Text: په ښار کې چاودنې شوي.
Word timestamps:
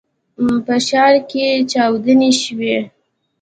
په 0.65 0.75
ښار 0.87 1.13
کې 1.29 1.45
چاودنې 1.71 2.31
شوي. 2.41 2.77